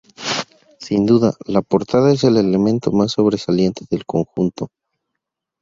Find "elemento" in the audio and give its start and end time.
2.37-2.91